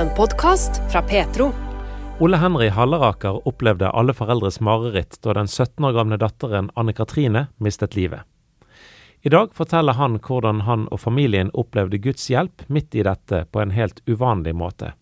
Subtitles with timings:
[0.00, 1.52] En podkast fra Petro.
[2.18, 7.42] Ole Henry Halleraker opplevde alle foreldres mareritt da den 17 år gamle datteren Anne Katrine
[7.60, 8.24] mistet livet.
[9.20, 13.60] I dag forteller han hvordan han og familien opplevde Guds hjelp midt i dette på
[13.60, 14.94] en helt uvanlig måte.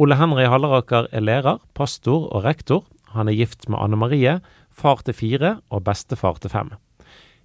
[0.00, 2.88] Ole Henry Halleraker er lærer, pastor og rektor.
[3.12, 4.38] Han er gift med Anne Marie,
[4.72, 6.72] far til fire og bestefar til fem.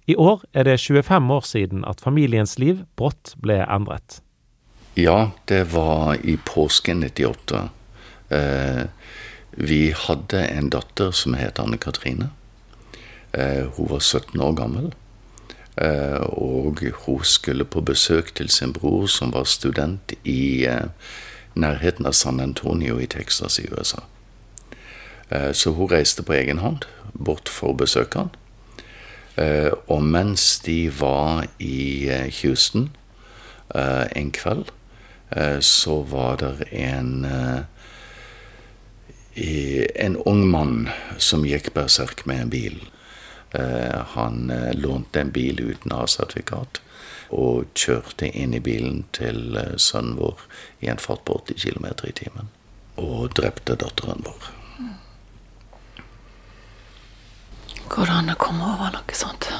[0.08, 4.22] I år er det 25 år siden at familiens liv brått ble endret.
[4.94, 7.70] Ja, det var i påsken 98.
[8.28, 8.82] Eh,
[9.50, 12.28] vi hadde en datter som het Anne Katrine.
[13.32, 14.92] Eh, hun var 17 år gammel.
[15.76, 20.68] Eh, og hun skulle på besøk til sin bror, som var student i
[21.54, 24.04] nærheten av San Antonio i Texas i USA.
[25.52, 28.30] Så hun reiste på egen hånd bort for å besøke han.
[29.88, 32.08] Og mens de var i
[32.42, 32.90] Houston
[33.72, 34.68] en kveld,
[35.60, 37.26] så var det en
[39.94, 42.82] en ung mann som gikk berserk med en bil.
[43.52, 46.80] Eh, han eh, lånte en bil uten A-sertifikat
[47.32, 50.40] og kjørte inn i bilen til eh, sønnen vår
[50.80, 52.48] i en fart på 80 km i timen.
[52.96, 54.48] Og drepte datteren vår.
[57.92, 59.50] Går det an å komme over noe sånt?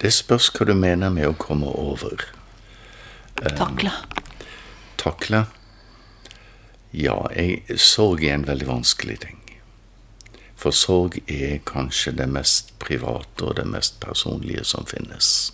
[0.00, 2.28] Det spørs hva du mener med å komme over.
[3.42, 3.92] Takle.
[4.96, 5.44] Takle?
[6.90, 9.36] Ja, jeg, sorg er en veldig vanskelig ting.
[10.58, 15.52] For sorg er kanskje det mest private og det mest personlige som finnes.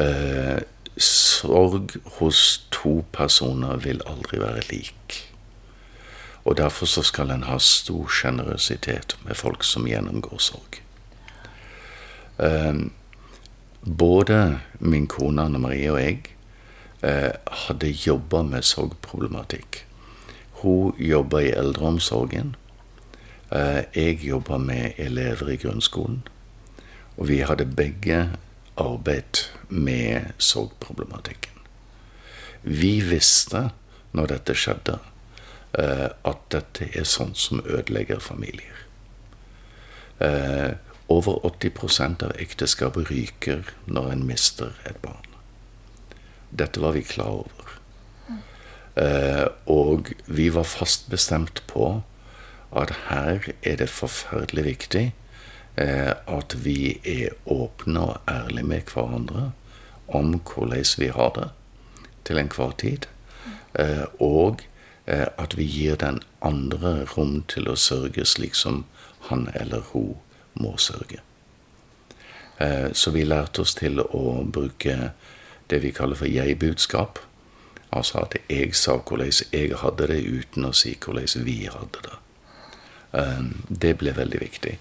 [0.00, 0.62] Eh,
[0.96, 5.18] sorg hos to personer vil aldri være lik.
[6.48, 10.80] Og derfor så skal en ha stor sjenerøsitet med folk som gjennomgår sorg.
[12.40, 12.88] Eh,
[13.82, 16.32] både min kone Anne Marie og jeg
[17.02, 19.80] Eh, hadde jobba med sorgproblematikk.
[20.62, 22.54] Hun jobba i eldreomsorgen.
[23.50, 26.22] Eh, jeg jobba med elever i grunnskolen.
[27.16, 28.28] Og vi hadde begge
[28.76, 31.58] arbeid med sorgproblematikken.
[32.62, 33.70] Vi visste
[34.12, 34.98] når dette skjedde,
[35.78, 38.78] eh, at dette er sånt som ødelegger familier.
[41.08, 45.26] Over 80 av ekteskapet ryker når en mister et barn.
[46.50, 47.78] Dette var vi klar over.
[48.94, 52.02] Eh, og vi var fast bestemt på
[52.76, 55.04] at her er det forferdelig viktig
[55.80, 59.52] eh, at vi er åpne og ærlige med hverandre
[60.08, 61.48] om hvordan vi har det
[62.24, 63.08] til enhver tid.
[63.78, 64.60] Eh, og
[65.06, 68.84] at vi gir den andre rom til å sørge slik som
[69.28, 70.14] han eller hun
[70.54, 71.20] må sørge.
[72.58, 75.12] Eh, så vi lærte oss til å bruke
[75.70, 77.18] det vi kaller for jeg-budskap.
[77.92, 82.18] Altså at jeg sa hvordan jeg hadde det, uten å si hvordan vi hadde det.
[83.12, 84.78] Um, det ble veldig viktig.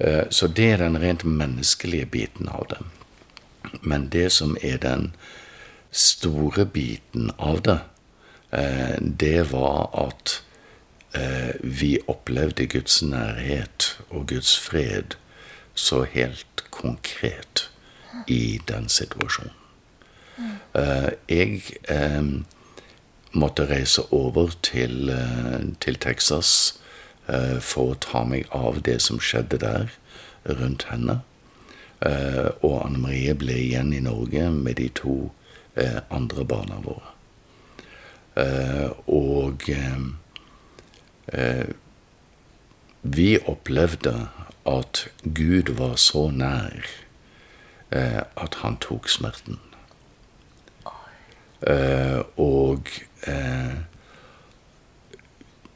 [0.00, 2.80] Uh, så det er den rent menneskelige biten av det.
[3.82, 5.12] Men det som er den
[5.90, 7.78] store biten av det,
[9.20, 10.40] det var at
[11.60, 15.16] vi opplevde Guds nærhet og Guds fred
[15.74, 17.70] så helt konkret
[18.26, 19.56] i den situasjonen.
[20.74, 21.62] Uh, jeg
[22.18, 22.46] um,
[23.32, 25.10] måtte reise over til,
[25.80, 26.80] til Texas
[27.60, 29.92] for å ta meg av det som skjedde der,
[30.48, 31.20] rundt henne.
[32.00, 35.30] og Anne Marie ble igjen i Norge med de to
[36.10, 37.12] andre barna våre.
[39.06, 39.68] og
[43.02, 44.14] vi opplevde
[44.66, 46.88] at Gud var så nær
[47.90, 49.58] at han tok smerten.
[51.60, 52.88] Uh, og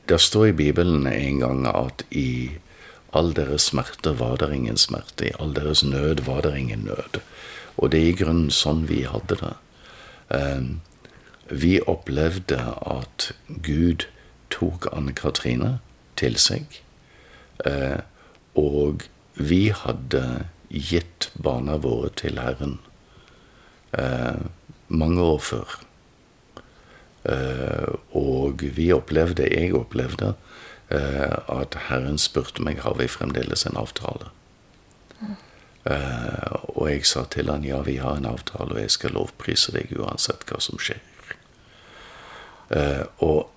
[0.09, 2.51] det står i Bibelen en gang at i
[3.15, 5.29] all deres smerte var det ingen smerte.
[5.29, 7.21] I all deres nød var det ingen nød.
[7.77, 9.55] Og det er i grunnen sånn vi hadde det.
[11.51, 14.07] Vi opplevde at Gud
[14.55, 15.79] tok Anne Katrine
[16.17, 16.81] til seg.
[18.55, 19.03] og
[19.35, 22.79] vi hadde gitt barna våre til Herren.
[23.95, 24.47] Uh,
[24.89, 25.75] mange år før.
[27.25, 30.35] Uh, og vi opplevde, jeg opplevde,
[30.91, 34.31] uh, at Herren spurte meg har vi fremdeles en avtale.
[35.85, 39.75] Uh, og jeg sa til han ja, vi har en avtale, og jeg skal lovprise
[39.75, 41.03] deg uansett hva som skjer.
[43.23, 43.51] og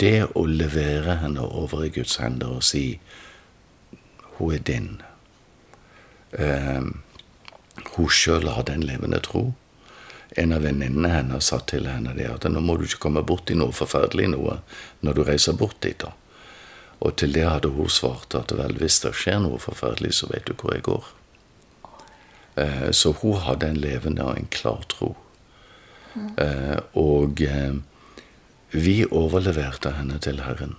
[0.00, 2.98] det å levere henne over i Guds hender og si
[4.38, 4.88] hun er din
[7.94, 9.52] Hun sjøl hadde en levende tro.
[10.36, 13.54] en av venninnene hennes sa til henne det at nå må du ikke komme borti
[13.54, 14.56] noe forferdelig noe
[15.00, 15.98] når du reiser bort dit.
[15.98, 16.10] da.
[17.04, 20.46] Og til det hadde hun svart at vel, hvis det skjer noe forferdelig, så vet
[20.48, 21.04] du hvor jeg går.
[22.56, 25.14] Eh, så hun hadde en levende og en klar tro.
[26.38, 27.74] Eh, og eh,
[28.74, 30.74] vi overleverte henne til Herren.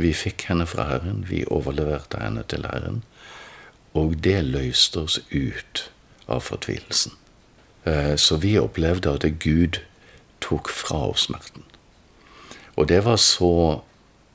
[0.00, 3.02] Vi fikk henne fra Herren, vi overleverte henne til Herren.
[3.92, 5.90] Og det løste oss ut
[6.30, 7.12] av fortvilelsen.
[7.84, 9.82] Eh, så vi opplevde at Gud
[10.40, 11.66] tok fra oss smerten.
[12.76, 13.82] Og det var så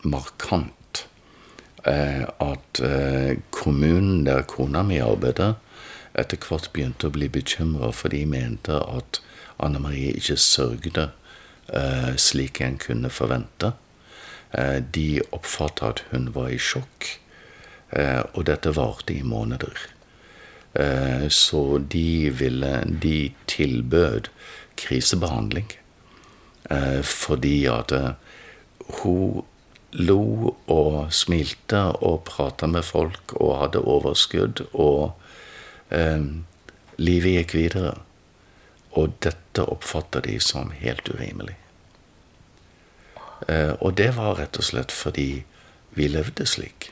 [0.06, 1.06] markant
[1.88, 5.56] eh, at eh, kommunen der kona mi arbeidet,
[6.13, 9.21] etter hvert begynte å bli bekymra, for de mente at
[9.57, 11.09] Anne Marie ikke sørgde
[12.21, 13.71] slik en kunne forvente.
[14.95, 17.07] De oppfatta at hun var i sjokk,
[18.35, 19.88] og dette varte i måneder.
[20.75, 24.29] Eh, så de ville De tilbød
[24.77, 25.71] krisebehandling.
[26.69, 28.12] Eh, fordi at eh,
[29.01, 29.44] hun
[29.91, 35.13] lo og smilte og prata med folk og hadde overskudd, og
[35.89, 36.19] eh,
[36.97, 37.94] livet gikk videre.
[38.95, 41.57] Og dette oppfatta de som helt urimelig.
[43.47, 45.44] Eh, og det var rett og slett fordi
[45.95, 46.92] vi levde slik.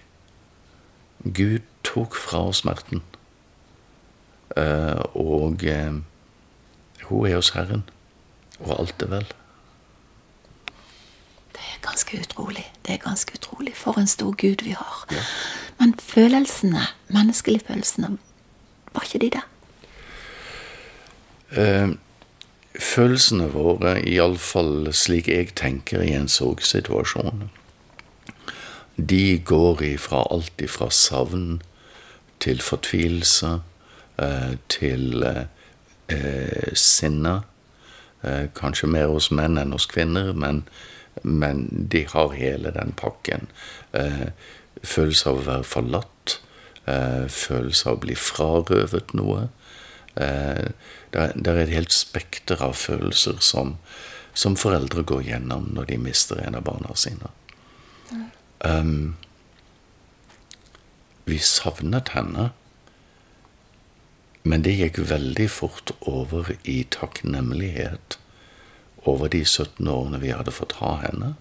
[1.23, 3.03] Gud tok fra oss smerten.
[4.57, 6.01] Eh, og eh,
[7.07, 7.85] hun er hos Herren,
[8.59, 9.31] og alt er vel.
[11.53, 12.65] Det er ganske utrolig.
[12.85, 13.75] Det er ganske utrolig.
[13.77, 15.06] For en stor Gud vi har.
[15.11, 15.23] Ja.
[15.79, 18.17] Men følelsene, menneskelige følelsene,
[18.94, 19.49] var ikke de der?
[21.57, 21.89] Eh,
[22.79, 27.50] følelsene våre, iallfall slik jeg tenker i en sorgsituasjon,
[28.97, 31.61] de går ifra alt ifra savn
[32.44, 33.59] til fortvilelse
[34.17, 35.23] Eh, til
[36.09, 37.41] eh, sinne.
[38.23, 40.61] Eh, kanskje mer hos menn enn hos kvinner, men,
[41.23, 43.49] men de har hele den pakken.
[44.83, 46.39] følelse av å være forlatt.
[47.29, 49.47] følelse av å bli frarøvet noe.
[50.15, 53.77] Det, er et helt spekter av følelser som,
[54.33, 57.31] som, foreldre går gjennom når de mister en av barna sine.
[58.63, 59.15] Um,
[61.25, 62.51] vi savnet henne.
[64.44, 68.18] Men det gikk veldig fort over i takknemlighet
[69.07, 71.33] over de 17 årene vi hadde fått ha henne.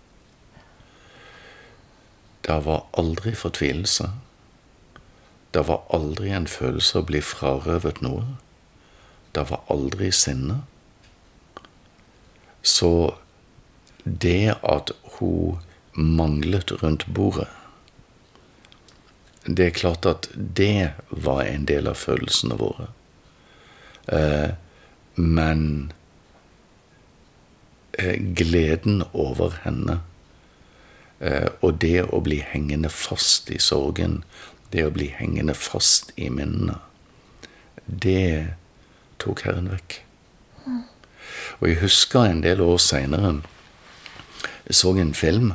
[2.46, 4.08] Det var aldri fortvilelse.
[5.54, 8.24] Det var aldri en følelse å bli frarøvet noe.
[9.32, 10.60] Det var aldri sinne.
[12.62, 13.14] Så
[14.04, 15.58] det at hun
[15.92, 17.48] manglet rundt bordet
[19.46, 22.86] det er klart at det var en del av følelsene våre.
[24.06, 24.54] Eh,
[25.18, 25.92] men
[27.98, 29.98] eh, gleden over henne
[31.18, 34.20] eh, og det å bli hengende fast i sorgen,
[34.70, 36.78] det å bli hengende fast i minnene,
[37.86, 38.54] det
[39.22, 40.00] tok Herren vekk.
[41.62, 43.40] Og jeg husker en del år seinere
[44.62, 45.52] jeg så en film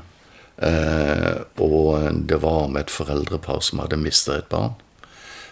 [0.58, 4.74] Eh, og det var om et foreldrepar som hadde mista et barn,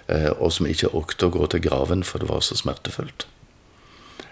[0.07, 3.27] eh, og som ikke orket å gå til graven, for det var så smertefullt.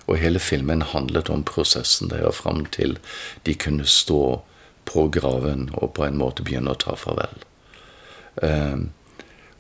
[0.08, 2.98] Og hele filmen handlet om prosessen der fram til
[3.46, 4.42] de kunne stå
[4.90, 7.46] på graven og på en måte begynne å ta farvel.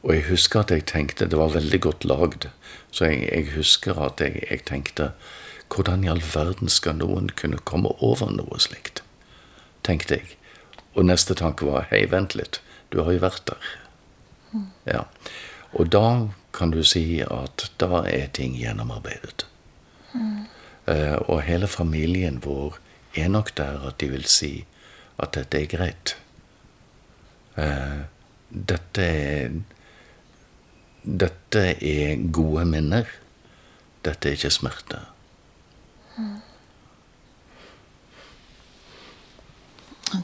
[0.03, 2.49] Og jeg husker at jeg tenkte Det var veldig godt lagd.
[2.91, 5.11] Så jeg, jeg husker at jeg, jeg, tenkte
[5.73, 9.01] Hvordan i all verden skal noen kunne komme over noe slikt?
[9.83, 10.37] tenkte jeg.
[10.95, 12.61] Og neste tanke var hei, vent litt,
[12.93, 13.71] du har jo vært der.
[14.87, 15.01] Ja.
[15.73, 19.47] Og da kan du si at da er ting gjennomarbeidet.
[20.13, 20.45] Mm.
[20.87, 22.77] Uh, og hele familien vår
[23.17, 24.65] er nok der at de vil si
[25.21, 26.15] at dette er greit.
[27.57, 28.05] Uh,
[28.49, 29.57] dette er
[31.03, 33.09] Dette er gode minner.
[34.03, 34.99] Dette er ikke smerte.
[36.17, 36.39] Mm.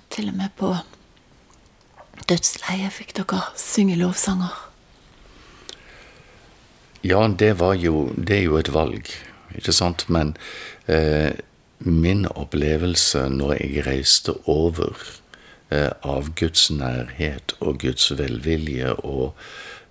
[0.10, 0.74] Til og med på
[2.30, 4.56] dødsleiet fikk dere synge lovsanger.
[7.04, 9.08] Ja, det var jo Det er jo et valg,
[9.56, 10.10] ikke sant?
[10.10, 10.36] Men
[10.88, 11.32] eh,
[11.80, 15.00] min opplevelse når jeg reiste over
[15.72, 19.36] eh, av Guds nærhet og Guds velvilje og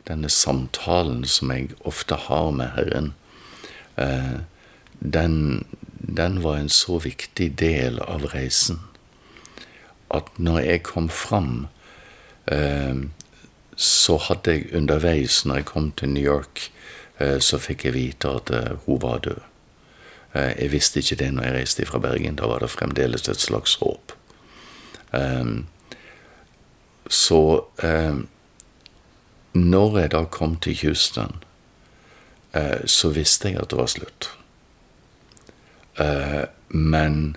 [0.09, 3.13] denne samtalen som jeg ofte har med Herren,
[3.97, 4.41] eh,
[4.99, 5.65] den,
[6.19, 8.81] den var en så viktig del av reisen
[10.15, 11.69] at når jeg kom fram,
[12.49, 12.97] eh,
[13.77, 16.71] så hadde jeg underveis, når jeg kom til New York,
[17.21, 18.51] eh, så fikk jeg vite at
[18.87, 19.45] hun var død.
[20.39, 22.37] Jeg visste ikke det når jeg reiste fra Bergen.
[22.37, 24.13] Da var det fremdeles et slags håp.
[27.09, 27.41] Så
[29.59, 31.39] når jeg da kom til Houston,
[32.57, 34.31] uh, så visste jeg at det var slutt.
[35.99, 37.37] Uh, men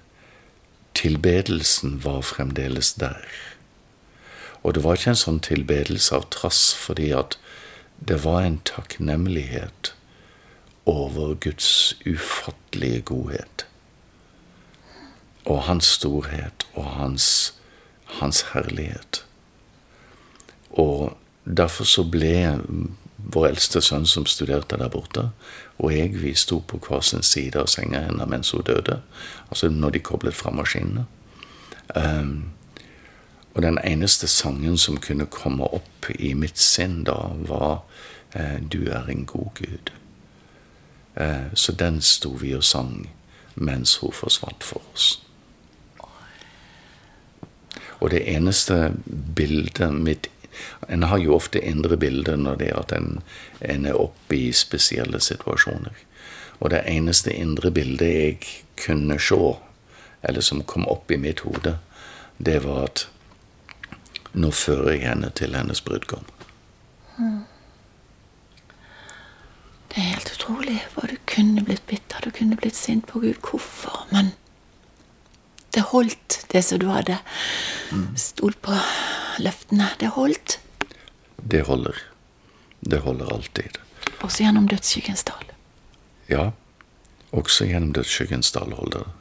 [0.94, 3.26] tilbedelsen var fremdeles der.
[4.64, 7.38] Og det var ikke en sånn tilbedelse av trass, fordi at
[8.02, 9.94] det var en takknemlighet
[10.90, 13.66] over Guds ufattelige godhet.
[15.46, 17.54] Og hans storhet og hans,
[18.22, 19.24] hans herlighet.
[20.70, 22.60] Og derfor så ble
[23.32, 25.30] vår eldste sønn som studerte der borte,
[25.82, 29.00] og jeg, vi sto på hver sin side av senga hennes mens hun døde.
[29.50, 31.06] Altså når de koblet fra maskinene.
[31.96, 32.52] Um,
[33.54, 37.82] og den eneste sangen som kunne komme opp i mitt sinn da, var
[38.34, 39.92] eh, 'Du er en god Gud'.
[41.16, 43.10] Eh, så den sto vi og sang
[43.56, 45.24] mens hun forsvant for oss.
[48.00, 48.94] Og det eneste
[49.36, 50.30] bildet mitt
[50.88, 53.22] En har jo ofte indre bilder når det er at en,
[53.62, 55.96] en er oppe i spesielle situasjoner.
[56.60, 58.38] Og det eneste indre bildet jeg
[58.86, 59.40] kunne se,
[60.22, 61.78] eller som kom opp i mitt hode,
[62.38, 63.08] det var at
[64.34, 66.28] nå fører jeg henne til hennes brudgom.
[69.92, 73.42] Det er helt utrolig hva du kunne blitt bitter, du kunne blitt sint på Gud.
[73.44, 74.06] Hvorfor?
[74.14, 74.32] Men
[75.74, 77.18] det holdt, det som du hadde
[78.20, 78.76] stolt på
[79.42, 79.90] løftene.
[80.00, 80.60] Det holdt.
[81.38, 81.98] Det holder.
[82.82, 83.78] Det holder alltid.
[84.22, 85.52] Også gjennom dødsskyggens dal.
[86.30, 86.52] Ja,
[87.32, 89.14] også gjennom dødsskyggens dal holder det.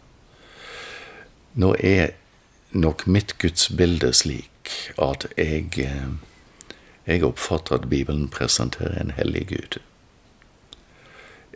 [1.60, 2.12] Nå er
[2.70, 6.10] nok mitt gudsbilde slik at jeg, eh,
[7.06, 9.80] jeg oppfatter at Bibelen presenterer en hellig Gud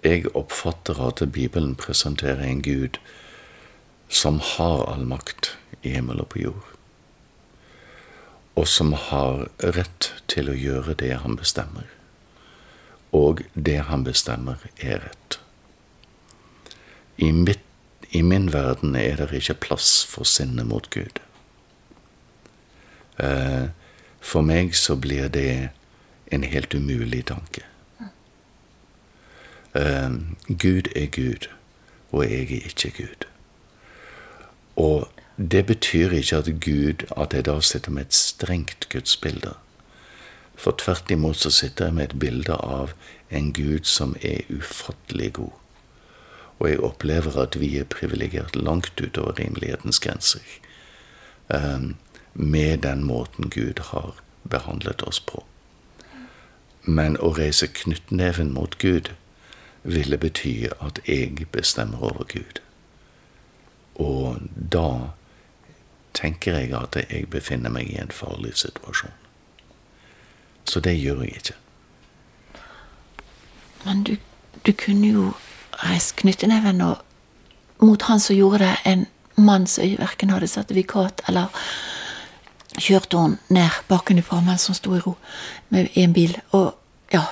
[0.05, 3.01] jeg oppfatter at Bibelen presenterer en Gud
[4.15, 6.71] som har all makt i himmel og på jord,
[8.55, 11.89] og som har rett til å gjøre det han bestemmer.
[13.15, 15.39] Og det han bestemmer, er rett.
[17.17, 17.63] I, mitt,
[18.11, 21.21] i min verden er det ikke plass for sinne mot Gud.
[23.23, 23.71] Eh,
[24.23, 25.71] for meg så blir det
[26.35, 27.67] en helt umulig tanke.
[29.75, 31.49] Uh, Gud er Gud,
[32.15, 33.27] og jeg er ikke Gud.
[34.77, 39.55] Og det betyr ikke at Gud, at jeg da sitter med et strengt gudsbilde.
[40.55, 42.95] For tvert imot så sitter jeg med et bilde av
[43.31, 45.51] en Gud som er ufattelig god.
[46.59, 50.41] Og jeg opplever at vi er privilegert langt utover rimelighetens grenser
[51.49, 51.97] um,
[52.35, 54.15] med den måten Gud har
[54.51, 55.45] behandlet oss på.
[56.85, 59.11] Men å reise knyttneven mot Gud,
[59.85, 62.64] ville bety at jeg bestemmer over Gud.
[63.95, 65.11] Og da
[66.15, 69.13] tenker jeg at jeg befinner meg i en farlig situasjon.
[70.65, 71.57] Så det gjør jeg ikke.
[73.85, 74.17] Men du,
[74.67, 75.33] du kunne jo
[75.85, 76.81] reist knytteneven
[77.83, 81.51] mot han som gjorde det, en mann som verken hadde sertifikat eller
[82.81, 85.17] kjørte hun ned bakenfra mens hun sto i ro
[85.69, 86.37] med, i en bil.
[86.57, 86.73] Og
[87.13, 87.27] ja,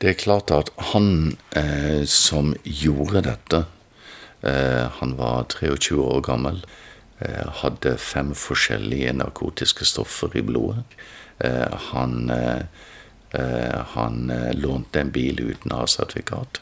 [0.00, 3.64] det er klart at han eh, som gjorde dette
[4.42, 6.62] Han var 23 år gammel.
[7.20, 10.84] Eh, hadde fem forskjellige narkotiske stoffer i blodet.
[11.40, 12.62] Eh, han, eh,
[13.30, 16.60] eh, han lånte en bil uten å ha sertifikat.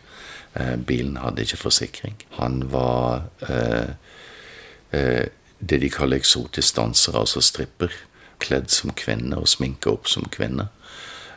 [0.87, 2.14] bilen hadde ikke forsikring.
[2.30, 3.28] Han var
[4.90, 5.28] det
[5.61, 7.92] de kaller eksotisk danser, altså stripper.
[8.40, 10.68] Kledd som kvinne og sminka opp som kvinne.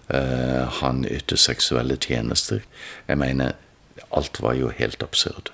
[0.10, 2.64] Eh, han yter seksuelle tjenester.
[3.08, 3.54] Jeg mener,
[4.12, 5.52] alt var jo helt absurd.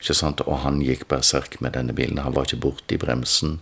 [0.00, 0.42] Ikke sant?
[0.44, 2.20] Og han gikk berserk med denne bilen.
[2.22, 3.58] Han var ikke borti bremsen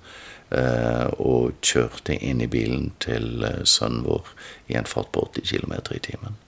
[0.51, 4.33] uh, og kjørte inn i bilen til uh, sønnen vår
[4.73, 6.39] i en fart på 80 km i timen.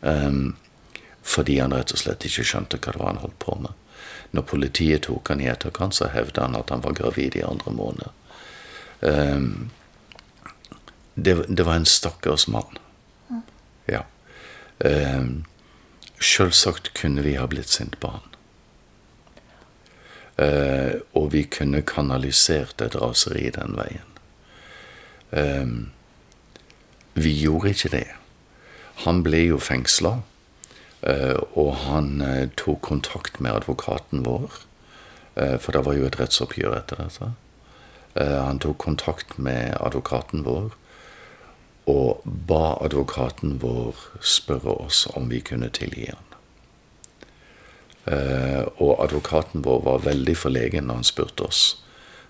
[0.00, 0.56] Um,
[1.28, 3.74] fordi han rett og slett ikke skjønte hva det var han holdt på med.
[4.36, 7.72] Når politiet tok han i etterkant, så hevda han at han var gravid i andre
[7.74, 8.08] måned.
[9.00, 9.70] Um,
[11.14, 12.78] det, det var en stakkars mann.
[13.88, 14.04] Ja.
[14.78, 15.44] Um,
[16.18, 18.37] Sjølsagt kunne vi ha blitt sint på han.
[20.38, 24.08] Eh, og vi kunne kanalisert et raseri den veien.
[25.32, 25.66] Eh,
[27.18, 28.06] vi gjorde ikke det.
[29.04, 30.20] Han ble jo fengsla,
[31.02, 34.64] eh, og han eh, tok kontakt med advokaten vår.
[35.38, 37.26] For det var jo et rettsoppgjør etter dette.
[38.18, 40.72] han tok kontakt med advokaten vår
[41.86, 46.27] og ba advokaten vår spørre oss om vi kunne tilgi han.
[48.08, 51.62] Eh, og advokaten vår var veldig forlegen når han spurte oss.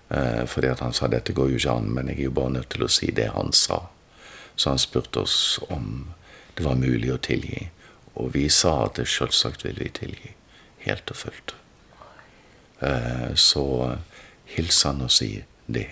[0.09, 2.71] Eh, fordi han sa dette går jo ikke an, men jeg er jo bare nødt
[2.73, 3.85] til å si det han sa.
[4.55, 6.09] Så han spurte oss om
[6.57, 7.69] det var mulig å tilgi.
[8.19, 10.33] Og vi sa at det selvsagt vil vi tilgi.
[10.83, 11.55] Helt og fullt.
[12.83, 13.65] Eh, så
[14.55, 15.31] hils han og si
[15.67, 15.87] det.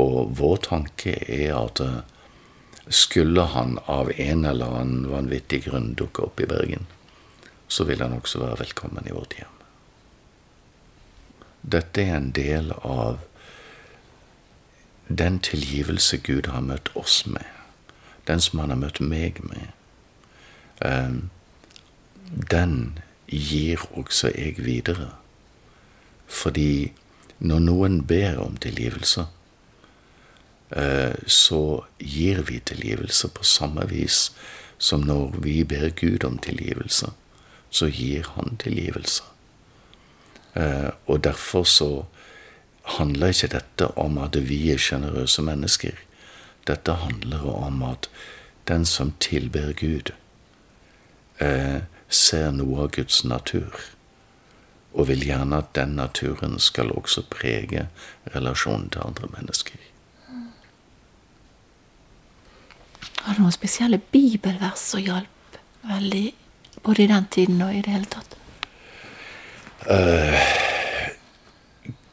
[0.00, 1.82] Og vår tanke er at
[2.88, 6.86] skulle han av en eller annen vanvittig grunn dukke opp i Bergen,
[7.68, 9.54] så vil han også være velkommen i vårt hjem.
[11.66, 13.18] Dette er en del av
[15.08, 17.46] den tilgivelse Gud har møtt oss med.
[18.26, 19.74] Den som han har møtt meg med.
[20.82, 21.30] Ehm,
[22.26, 25.12] den gir også jeg videre.
[26.26, 26.92] Fordi
[27.38, 29.26] når noen ber om tilgivelse,
[30.70, 34.30] eh, så gir vi tilgivelse på samme vis
[34.78, 37.10] som når vi ber Gud om tilgivelse,
[37.70, 39.24] så gir han tilgivelse.
[40.54, 41.90] Eh, og derfor så
[42.98, 45.98] handler ikke dette om at vi er sjenerøse mennesker.
[46.66, 48.08] Dette handler om at
[48.68, 50.12] den som tilber Gud,
[51.38, 53.74] eh, ser noe av Guds natur,
[54.94, 57.88] og vil gjerne at den naturen skal også prege
[58.34, 59.78] relasjonen til andre mennesker.
[63.26, 66.30] Har du noen spesielle bibelvers som hjalp veldig,
[66.86, 68.36] både i den tiden og i det hele tatt?
[69.86, 70.38] Uh,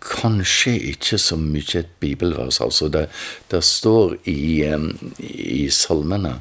[0.03, 2.59] kanskje ikke så mye et bibelvers.
[2.61, 3.07] Altså det,
[3.51, 4.65] det står i,
[5.29, 6.39] i salmene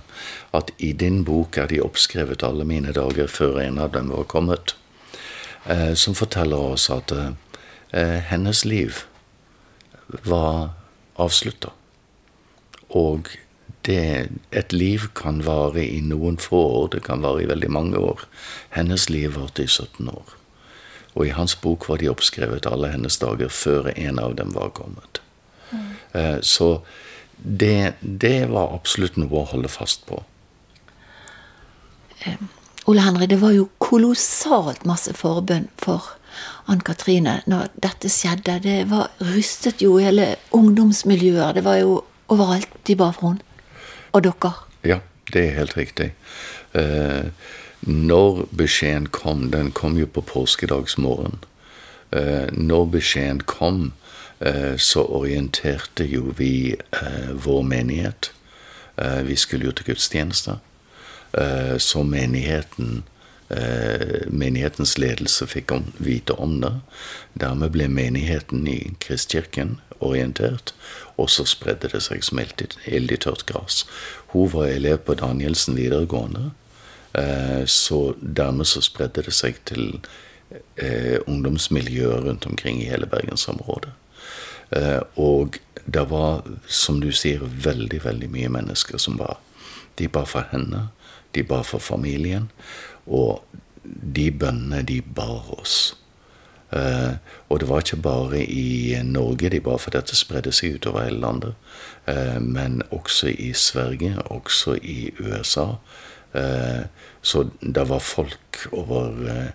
[0.57, 4.29] at i din bok er de oppskrevet alle mine dager før en av dem var
[4.29, 4.77] kommet.
[5.69, 7.33] Uh, som forteller oss at uh,
[8.29, 9.05] hennes liv
[10.27, 10.73] var
[11.21, 11.71] avslutta.
[12.93, 13.31] Og
[13.87, 17.99] det, et liv kan vare i noen få år, det kan vare i veldig mange
[17.99, 18.25] år.
[18.77, 20.37] Hennes liv varte i 17 år.
[21.15, 24.73] Og i hans bok var de oppskrevet alle hennes dager før en av dem var
[24.77, 25.21] kommet.
[25.73, 26.41] Mm.
[26.41, 26.81] Så
[27.37, 30.23] det, det, var absolutt noe å holde fast på.
[32.27, 32.49] Um,
[32.87, 36.15] Ole Henry, det var jo kolossalt masse forbønn for
[36.71, 38.61] Ann Katrine når dette skjedde.
[38.65, 41.59] Det var rystet jo hele ungdomsmiljøer.
[41.59, 42.01] Det var jo
[42.33, 43.52] overalt de ba for henne.
[44.13, 44.53] Og dere.
[44.85, 44.99] Ja,
[45.33, 46.13] det er helt riktig.
[46.75, 47.31] Eh,
[47.83, 51.43] når beskjeden kom Den kom jo på påskedagsmorgen.
[52.13, 53.93] Eh, når beskjeden kom,
[54.41, 58.33] eh, så orienterte jo vi eh, vår menighet.
[59.25, 60.59] vi skulle jo til gudstjeneste.
[61.79, 63.03] så menigheten
[64.33, 66.71] menighetens ledelse fikk om, vite om det.
[67.37, 70.73] Dermed ble menigheten i Kristkirken orientert,
[71.17, 73.85] og så spredde det seg som ild i tørt gress.
[74.33, 76.51] Hun var elev på Danielsen videregående.
[77.13, 80.01] Eh, så dermed så spredde det seg til
[80.77, 83.93] eh, ungdomsmiljøer rundt omkring i hele bergensområdet.
[84.73, 89.37] Eh, og det var, som du sier, veldig, veldig mye mennesker som var.
[90.01, 90.89] De ba for henne,
[91.37, 92.49] de ba for familien,
[93.07, 93.43] og
[93.85, 95.97] de bønnene de bar oss.
[96.73, 97.19] Uh,
[97.53, 101.21] og det var ikke bare i Norge de bar, for dette spredde seg utover hele
[101.21, 101.59] landet.
[102.09, 105.75] Uh, men også i Sverige, også i USA,
[106.33, 106.85] Eh,
[107.23, 109.51] så det var folk over eh,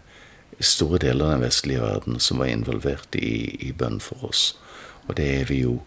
[0.59, 4.51] store deler av den vestlige verden som var involvert i, i bønn for oss.
[5.07, 5.79] Og det er vi jo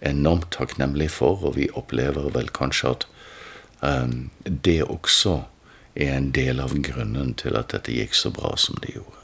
[0.00, 3.06] enormt takknemlige for, og vi opplever vel kanskje at
[3.84, 5.42] um, det også
[5.94, 9.16] er en del av grunnen til at dette gikk så bra som det gjorde.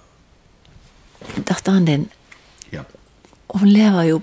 [1.48, 2.08] Datteren din,
[2.70, 2.84] ja.
[3.54, 4.22] hun lever jo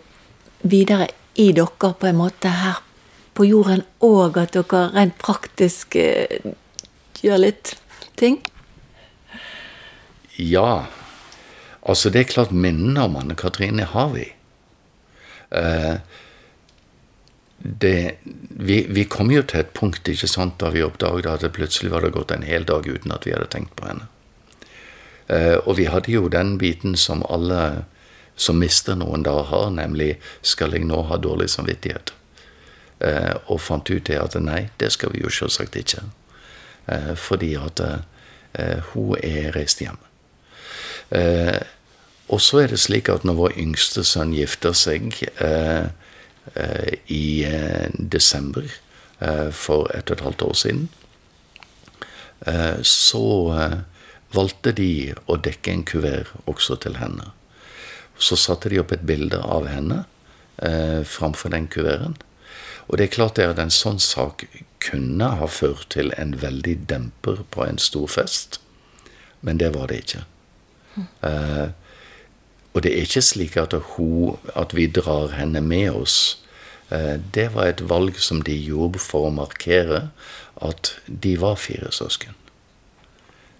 [0.62, 2.82] videre i dere på en måte her
[3.34, 5.98] på jorden, og at dere rent praktisk
[7.24, 7.74] gjør litt
[8.20, 8.40] ting?
[10.38, 10.86] Ja.
[11.84, 14.28] Altså, det er klart minnene om Anne Katrine har vi.
[15.54, 15.96] Eh,
[17.64, 18.16] det,
[18.50, 21.94] vi, vi, kom jo til et punkt ikke sant, da vi oppdaget at det plutselig
[21.94, 24.10] var det gått en hel dag uten at vi hadde tenkt på henne.
[25.32, 27.86] Eh, og vi hadde jo den biten som alle
[28.36, 32.12] som mister noen da har, nemlig 'skal jeg nå ha dårlig samvittighet'?
[33.00, 36.04] Eh, og fant ut det at nei, det skal vi jo selvsagt ikke.
[36.88, 39.98] Eh, fordi at eh, hun er reist hjem.
[41.12, 41.62] Eh,
[42.28, 45.14] og så er det slik at når vår yngste sønn gifter seg
[47.08, 47.46] i
[48.14, 48.66] desember
[49.56, 50.90] for et og et halvt år siden,
[52.84, 53.22] så
[54.34, 57.32] valgte de å dekke en kuvert også til henne.
[58.18, 60.04] Så satte de opp et bilde av henne
[60.58, 62.18] eh, framfor den kuverten.
[62.88, 64.46] Og det er klart det at en sånn sak
[64.84, 68.60] kunne ha ført til en veldig demper på en stor fest,
[69.42, 70.26] men det var det ikke.
[71.26, 71.68] Eh,
[72.74, 76.44] og det er ikke slik at, hun, at vi drar henne med oss.
[76.90, 80.08] Eh, det var et valg som de gjorde for å markere
[80.62, 82.34] at de var fire søsken.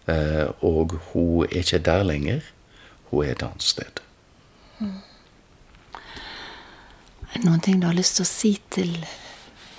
[0.10, 2.42] Eh, og hun er ikke der lenger.
[3.12, 4.02] Hun er et annet sted.
[7.34, 8.98] Er det noen ting du har lyst til å si til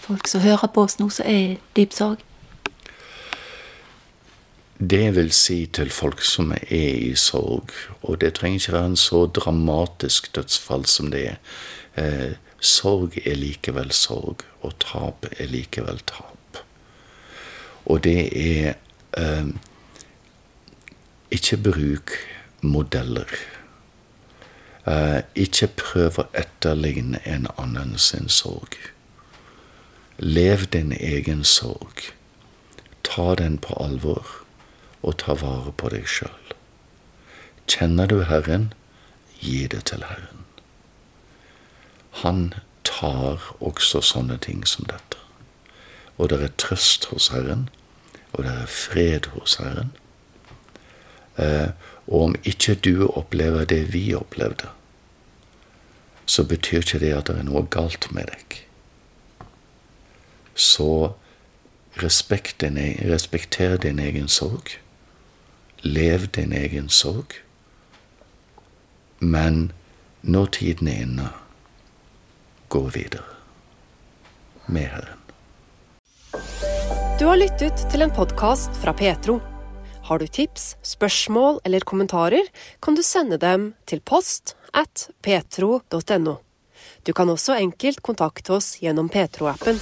[0.05, 2.23] folk som hører på oss nå, som er i dyp sorg?
[4.79, 7.71] Det vil si til folk som er i sorg,
[8.03, 11.37] og det trenger ikke være en så dramatisk dødsfall som det er
[11.95, 12.33] eh,
[12.65, 16.59] Sorg er likevel sorg, og tap er likevel tap.
[17.85, 18.75] Og det er
[19.21, 19.51] eh,
[21.31, 22.13] Ikke bruk
[22.61, 23.29] modeller.
[24.87, 28.79] Eh, ikke prøv å etterligne en annen sin sorg.
[30.19, 32.09] Lev din egen sorg.
[33.03, 34.44] Ta den på alvor
[35.05, 36.55] og ta vare på deg sjøl.
[37.69, 38.73] Kjenner du Herren,
[39.41, 40.45] gi det til Herren.
[42.23, 42.55] Han
[42.89, 45.21] tar også sånne ting som dette.
[46.17, 47.69] Og det er trøst hos Herren,
[48.33, 49.93] og det er fred hos Herren.
[51.37, 51.75] Eh,
[52.07, 54.71] og om ikke du opplever det vi opplevde,
[56.27, 58.61] så betyr ikke det at det er noe galt med deg.
[60.55, 61.15] Så
[62.01, 64.79] respekt din, e-, respekter din egen sorg.
[65.85, 67.35] Lev din egen sorg.
[69.21, 69.73] Men
[70.25, 71.27] når tiden er inne,
[72.73, 73.27] gå videre
[74.65, 75.21] med Herren.
[77.21, 79.37] Du har lyttet til en podkast fra Petro.
[80.09, 82.49] Har du tips, spørsmål eller kommentarer,
[82.81, 86.39] kan du sende dem til post at petro.no.
[87.05, 89.77] Du kan også enkelt kontakte oss gjennom Petro-appen.